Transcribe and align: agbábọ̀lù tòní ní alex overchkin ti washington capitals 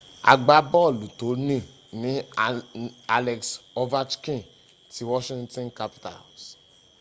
agbábọ̀lù 0.31 1.05
tòní 1.19 1.57
ní 2.01 2.11
alex 3.17 3.41
overchkin 3.81 4.41
ti 4.91 5.01
washington 5.11 5.67
capitals 5.79 6.43